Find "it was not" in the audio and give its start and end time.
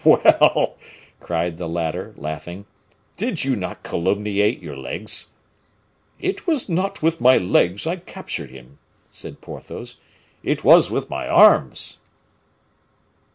6.19-7.03